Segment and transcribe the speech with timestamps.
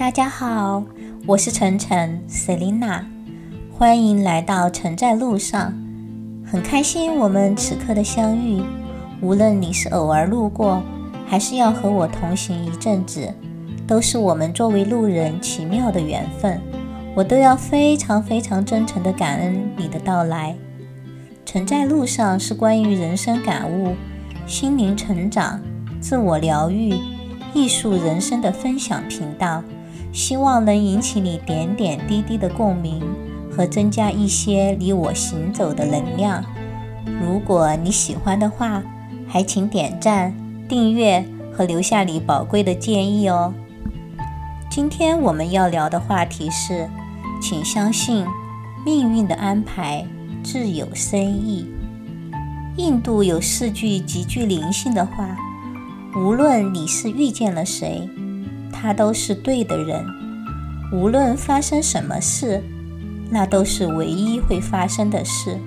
[0.00, 0.82] 大家好，
[1.26, 3.04] 我是晨晨 Selina，
[3.70, 5.74] 欢迎来到晨在路上。
[6.42, 8.62] 很开心我们此刻的相遇，
[9.20, 10.82] 无论你是偶尔路过，
[11.26, 13.30] 还是要和我同行一阵子，
[13.86, 16.58] 都是我们作为路人奇妙的缘分。
[17.14, 20.56] 我都要非常非常真诚的感恩你的到来。
[21.44, 23.94] 晨在路上是关于人生感悟、
[24.46, 25.60] 心灵成长、
[26.00, 26.94] 自我疗愈、
[27.52, 29.62] 艺术人生的分享频道，
[30.12, 33.02] 希望能引起你点点滴滴的共鸣
[33.50, 36.44] 和增加一些离我行走的能量。
[37.20, 38.82] 如果你喜欢的话，
[39.26, 40.34] 还请点赞、
[40.68, 43.52] 订阅和留下你宝贵的建议哦。
[44.70, 46.88] 今天我们要聊的话题是，
[47.40, 48.24] 请相信
[48.84, 50.06] 命运的安排。
[50.42, 51.66] 自有深意。
[52.76, 55.36] 印度有四句极具灵性的话：
[56.16, 58.08] 无论你是遇见了谁，
[58.80, 60.04] 他都是对的人；
[60.92, 62.62] 无论发生什么事，
[63.30, 65.58] 那都是唯一会发生的事。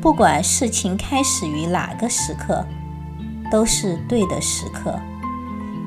[0.00, 2.64] 不管事情开始于哪个时刻，
[3.50, 4.98] 都是对的时刻。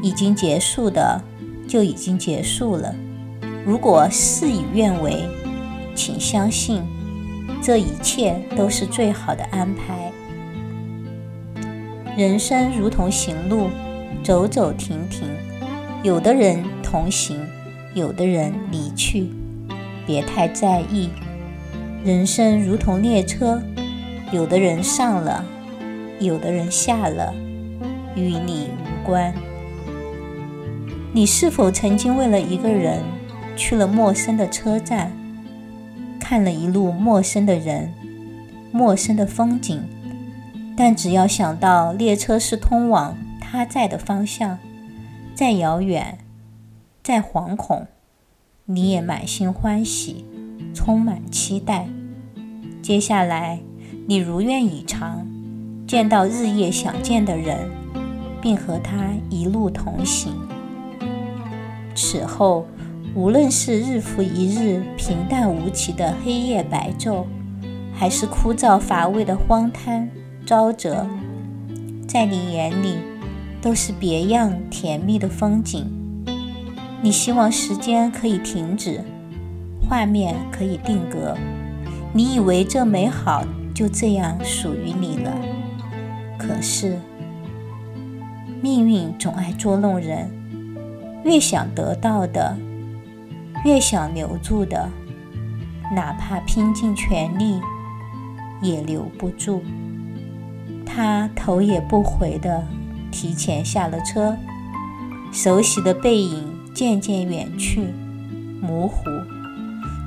[0.03, 1.22] 已经结束的
[1.67, 2.94] 就已经结束了。
[3.63, 5.23] 如果事与愿违，
[5.95, 6.83] 请相信。
[7.61, 10.11] 这一切都是最好的安排。
[12.17, 13.69] 人生如同行路，
[14.23, 15.29] 走走停停，
[16.03, 17.38] 有的人同行，
[17.94, 19.30] 有的人离去，
[20.03, 21.11] 别太在意。
[22.03, 23.61] 人生如同列车，
[24.31, 25.45] 有的人上了，
[26.19, 27.31] 有的人下了，
[28.16, 29.31] 与你无关。
[31.13, 33.03] 你是否曾经为了一个人
[33.55, 35.11] 去了陌生的车站？
[36.19, 37.94] 看了一路陌生的人，
[38.72, 39.83] 陌生的风景，
[40.75, 44.57] 但只要想到列车是通往他在的方向，
[45.35, 46.19] 再遥远，
[47.03, 47.87] 再惶恐，
[48.65, 50.25] 你也满心欢喜，
[50.73, 51.88] 充满期待。
[52.81, 53.59] 接下来，
[54.07, 55.25] 你如愿以偿，
[55.88, 57.69] 见到日夜想见的人，
[58.41, 60.33] 并和他一路同行。
[61.95, 62.66] 此后。
[63.13, 67.25] 无论是日复一日平淡无奇的黑夜白昼，
[67.94, 70.09] 还是枯燥乏味的荒滩
[70.47, 71.06] 沼泽，
[72.07, 73.00] 在你眼里
[73.61, 75.85] 都是别样甜蜜的风景。
[77.01, 79.03] 你希望时间可以停止，
[79.88, 81.38] 画面可以定格。
[82.13, 85.31] 你以为这美好就这样属于你了。
[86.38, 87.00] 可是，
[88.61, 90.29] 命运总爱捉弄人，
[91.23, 92.57] 越想得到的。
[93.63, 94.89] 越想留住的，
[95.95, 97.61] 哪怕拼尽全力，
[98.59, 99.61] 也留不住。
[100.83, 102.63] 他头也不回地
[103.11, 104.38] 提前下了车，
[105.31, 107.94] 熟悉的背影渐渐远去，
[108.61, 109.03] 模糊，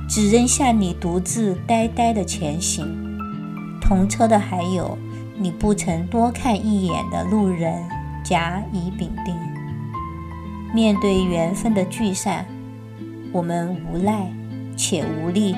[0.09, 2.85] 只扔下你独自呆呆的前行。
[3.81, 4.97] 同车的还有
[5.37, 7.83] 你不曾多看一眼的路人
[8.23, 9.35] 甲、乙、丙、丁。
[10.73, 12.45] 面对缘分的聚散。
[13.31, 14.31] 我们无奈
[14.75, 15.55] 且无力，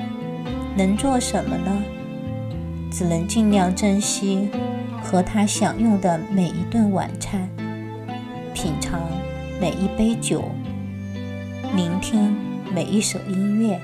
[0.76, 1.82] 能做什么呢？
[2.90, 4.48] 只能尽量珍惜
[5.10, 7.48] 和他享用的每一顿晚餐，
[8.52, 9.00] 品尝
[9.58, 10.44] 每一杯酒，
[11.74, 12.36] 聆听
[12.74, 13.80] 每一首音乐，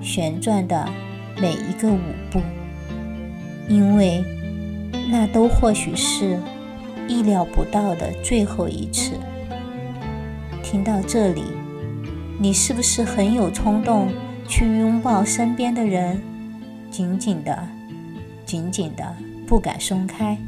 [0.00, 0.88] 旋转的
[1.40, 1.98] 每一个舞
[2.30, 2.40] 步，
[3.68, 4.24] 因为
[5.10, 6.38] 那都或许是
[7.08, 9.14] 意料不到的最后一次。
[10.62, 11.42] 听到这里。
[12.38, 14.08] 你是不是很有冲动
[14.48, 16.20] 去拥抱身边的人，
[16.90, 17.56] 紧紧的、
[18.44, 19.14] 紧紧的，
[19.52, 20.38] 不敢松开？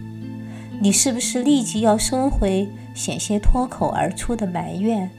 [0.81, 5.11] 你是不是立即要收回险些脱口而出的埋怨，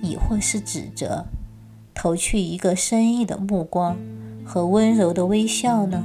[0.00, 1.26] 亦或是指责，
[1.92, 3.96] 投去一个深意的目光
[4.44, 6.04] 和温柔的微笑呢？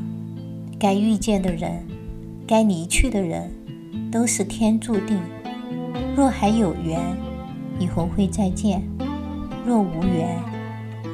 [0.80, 1.86] 该遇见的人，
[2.48, 3.52] 该离去的人，
[4.12, 5.20] 都是天注定。
[6.16, 7.00] 若还有缘，
[7.78, 8.82] 以后会再见。
[9.64, 10.36] 若无缘，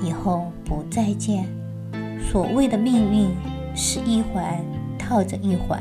[0.01, 1.45] 以后不再见。
[2.31, 3.29] 所谓的命运
[3.75, 4.57] 是一环
[5.13, 5.79] 套着一环，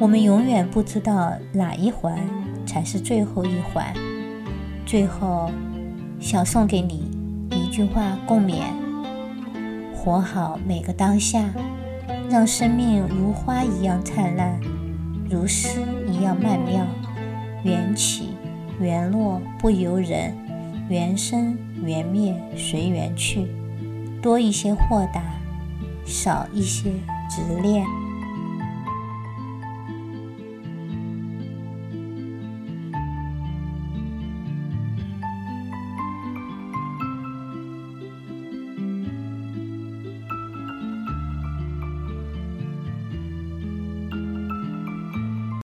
[0.00, 2.18] 我们永远不知道哪一环
[2.66, 3.94] 才是最后一环。
[4.84, 5.52] 最后，
[6.18, 7.12] 想送给你
[7.52, 8.64] 一句话共勉：
[9.94, 11.48] 活好每个当下，
[12.28, 14.58] 让生命如花一样灿烂，
[15.30, 15.68] 如诗
[16.08, 16.84] 一样曼妙。
[17.62, 18.30] 缘起
[18.80, 20.36] 缘落不由人，
[20.88, 21.56] 缘生。
[21.84, 23.46] 缘灭随缘去，
[24.20, 25.22] 多一些豁达，
[26.04, 26.90] 少一些
[27.30, 27.86] 执念。